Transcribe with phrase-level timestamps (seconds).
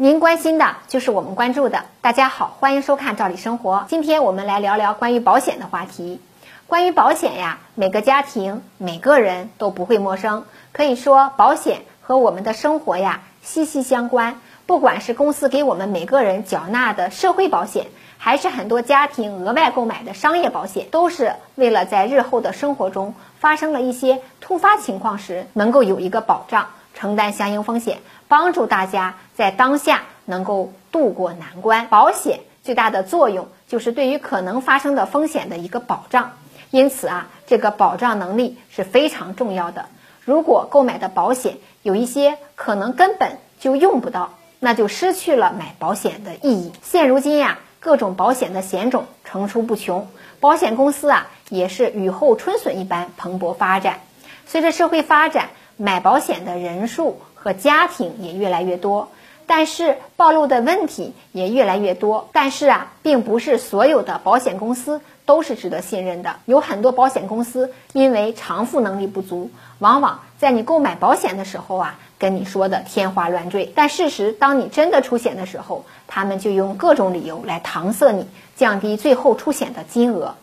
[0.00, 1.86] 您关心的就是我们关注的。
[2.02, 3.78] 大家好，欢迎收看《赵理生活》。
[3.88, 6.20] 今天我们来聊聊关于保险的话题。
[6.68, 10.44] 关于保险呀，每个家庭、每个人都不会陌生。
[10.70, 14.40] 可以说，保险和我们的生活呀息息相关。
[14.66, 17.88] 不管是公司给我们每个人缴纳的社会保险，
[18.18, 26.68] 还是很多家庭额外购买的商业保险，都是为了在日后的生活中发生了一些突发情况时，能够有一个保障。
[26.94, 31.86] 承担相应风险，帮助大家在当下能够渡过难关。
[31.86, 36.32] 保险最大的作用就是对于可能发生的风险的一个保障，
[36.72, 39.86] 因此啊，这个保障能力是非常重要的。
[40.24, 46.72] 如果购买的保险有一些可能根本就用不到，那就失去了买保险的意义。
[46.82, 50.08] 现如今呀，各种保险的险种层出不穷，
[50.40, 54.00] 保险公司啊也是雨后春笋一般蓬勃发展。
[54.46, 55.50] 随着社会发展。
[55.80, 59.12] 买保险的人数和家庭也越来越多，
[59.48, 62.28] 但是暴露的问题也越来越多。
[62.32, 66.36] 但是啊，并不是所有的保险公司都是值得信任的。
[66.44, 69.50] 有很多保险公司因为偿付能力不足，
[69.80, 73.72] 往往在你购买保险的时候啊，跟你说的天花乱坠。
[73.74, 80.34] 但事实，当你真的出险的时候，他们就用各种理由来搪塞你，降低最后出险的金额。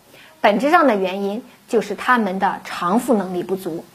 [0.41, 3.85] 本质上的原因就是他们的偿付能力不足。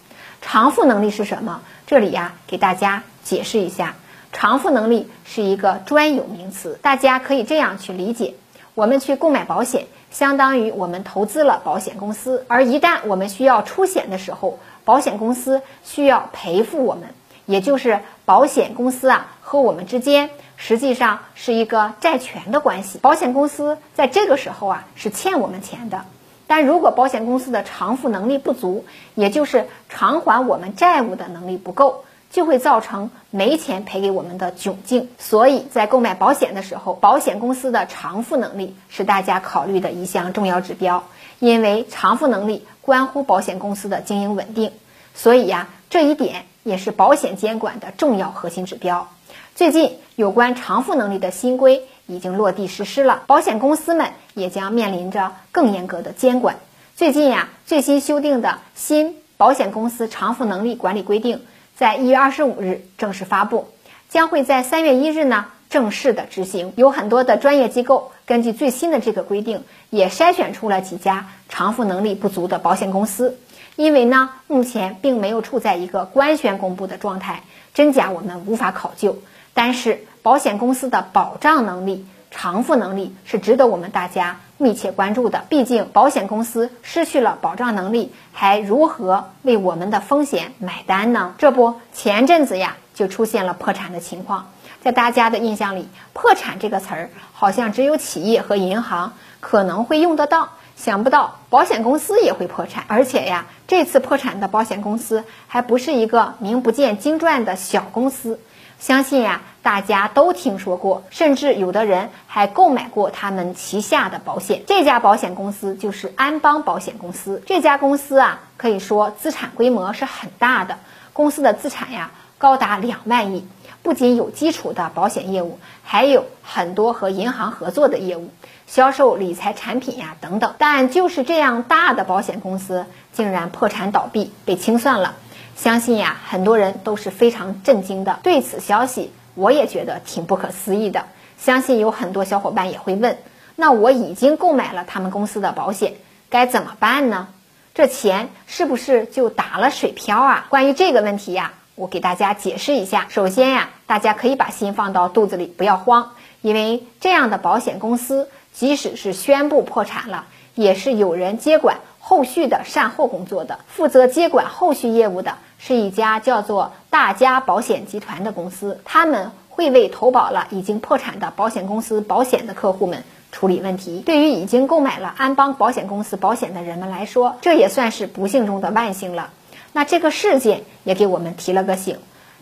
[0.41, 1.61] 偿付能力是什么？
[1.87, 3.95] 这里呀，给大家解释一下，
[4.33, 8.35] 偿付能力是一个专有名词，大家可以这样去理解：
[8.75, 17.09] 我们去购买保险，相当于我们投资了保险公司，而一旦我们需要出险的时候，保险公司需要赔付我们，
[17.47, 26.05] 也就是保险公司啊和我们之间实际上是一个债权的关系，保险公司在这个时候啊是欠我们钱的。
[26.47, 35.09] 但如果保险公司的偿付能力不足，也就是偿还我们债务的能力不够，就会造成没钱赔给我们的窘境。
[35.19, 41.05] 所以在购买保险的时候，保险公司的偿付能力是大家考虑的一项重要指标，
[41.39, 44.73] 因为偿付能力关乎保险公司的经营稳定。
[45.15, 49.09] 所以呀，这一点也是保险监管的重要核心指标。
[49.55, 51.83] 最近有关偿付能力的新规。
[52.07, 56.57] 已经落地实施了，保险公司们也将面临着更严格的监管。
[56.97, 61.41] 最近呀，最新修订的新保险公司偿付能力管理规定
[61.81, 63.69] 在一月二十五日正式发布，
[64.11, 66.75] 将会在三月一日呢正式的执行。
[66.77, 73.39] 有很多的专业机构根据最新的这个规定，也筛选出了几家偿付能力不足的保险公司。
[73.77, 79.17] 因为呢，目前并没有处在一个官宣公布的状态，真假我们无法考究。
[79.55, 85.45] 但是，保险公司的保障能力、偿付能力是值得我们大家密切关注的。
[85.49, 91.35] 毕竟，保险公司失去了保障能力，还如何为我们的风险买单呢？
[91.39, 94.51] 这不，前阵子呀，就出现了破产的情况。
[94.83, 100.51] 在大家的印象里，破产这个词儿好像只有企业和银行可能会用得到，
[100.83, 102.85] 想不到保险公司也会破产。
[102.89, 108.41] 而且呀，这次破产的保险公司还不是一个名不见经传的小公司。
[108.79, 114.63] 相信呀，大家都听说过，甚至有的人还购买过他们旗下的保险。
[114.67, 117.43] 这家保险公司就是安邦保险公司。
[117.45, 120.79] 这家公司啊，可以说资产规模是很大的，
[121.13, 123.47] 公司的资产呀高达两万亿。
[123.83, 128.31] 不仅有基础的保险业务，还有很多和银行合作的业务，
[128.67, 130.55] 销售理财产品呀等等。
[130.57, 135.15] 但就是这样大的保险公司，竟然破产倒闭，被清算了。
[135.55, 138.19] 相信呀，很多人都是非常震惊的。
[138.23, 141.05] 对此消息，我也觉得挺不可思议的。
[141.37, 143.19] 相信有很多小伙伴也会问：
[143.55, 145.95] 那我已经购买了他们公司的保险，
[146.31, 147.29] 该怎么办呢？
[147.73, 150.47] 这钱是不是就打了水漂啊？
[150.49, 153.07] 关于这个问题呀，我给大家解释一下。
[153.09, 156.11] 首先呀，大家可以把心放到肚子里，不要慌，
[156.43, 165.37] 因为这样的保险公司，即使是宣布破产了，也是有人接管后续的善后工作的，负责接管后续业务的。
[165.57, 174.01] 是一家叫做大家保险集团的公司，他们会为投保了已经破产的保险公司保险的客户们处理问题。
[174.05, 179.31] 对于已经购买了安邦保险公司保险的人们来说，这也算是不幸中的万幸了。
[179.73, 181.99] 那这个事件也给我们提了个醒，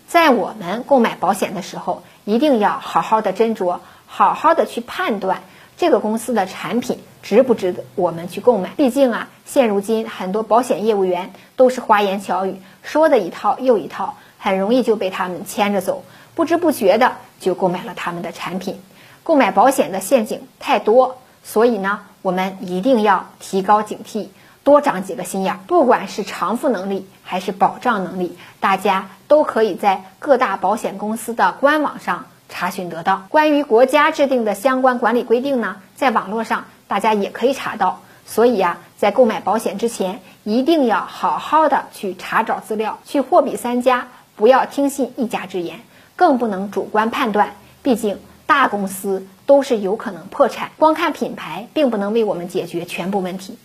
[0.06, 5.42] 在我们购买保险的时候，一定要好好的斟酌，好好的去判断。
[5.76, 8.70] 这个公司的产品值不值得我们去购买？
[8.70, 16.02] 毕竟啊，现如今很多保险业务员都是花言巧语，说的一套又一套，很容易就被他们牵着走，
[16.34, 18.80] 不知不觉的就购买了他们的产品。
[19.22, 24.28] 购买保险的陷阱太多，所以呢，我们一定要提高警惕，
[24.68, 25.60] 多长几个心眼。
[25.66, 32.26] 不管是偿付能力还是保障能力，大家都可以在各大保险公司的官网上。
[32.50, 33.24] 查询得到。
[33.28, 38.00] 关于国家制定的相关管理规定呢，在网络上大家也可以查到。
[38.26, 45.80] 所以呀，在购买保险之前，一定要好好的去查找资料，去货比三家，不要听信一家之言，
[46.16, 47.54] 更不能主观判断。
[47.82, 53.58] 毕竟大公司都是有可能破产，光看品牌并不能为我们解决全部问题。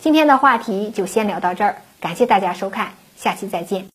[0.00, 3.84] 今天的话题就先聊到这儿，感谢大家收看，下期再见。